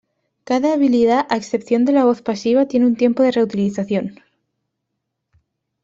[0.45, 4.19] Cada habilidad, a excepción de la voz pasiva, tiene un tiempo de reutilización.